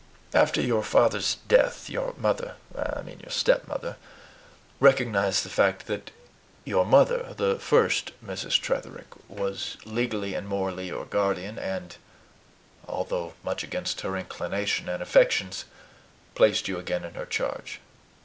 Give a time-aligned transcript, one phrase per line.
[0.33, 3.97] After your father's death, your mother I mean your stepmother
[4.79, 6.09] recognized the fact that
[6.65, 8.59] your mother, the first Mrs.
[8.59, 11.97] Tretherick, was legally and morally your guardian and,
[12.87, 15.65] although much against her inclination and affections,
[16.33, 17.79] placed you again in her charge."